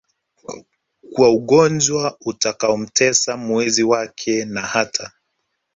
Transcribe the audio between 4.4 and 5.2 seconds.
na hata